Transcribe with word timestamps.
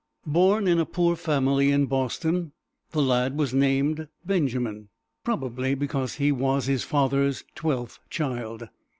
Born 0.25 0.65
in 0.67 0.79
a 0.79 0.85
poor 0.87 1.15
family 1.15 1.69
in 1.69 1.85
Boston, 1.85 2.53
the 2.89 3.03
lad 3.03 3.37
was 3.37 3.53
named 3.53 4.07
Benjamin, 4.25 4.89
probably 5.23 5.75
because 5.75 6.15
he 6.15 6.31
was 6.31 6.65
his 6.65 6.83
father's 6.83 7.43
twelfth 7.53 7.99
child. 8.09 8.67